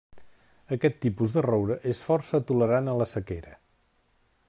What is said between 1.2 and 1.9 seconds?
de roure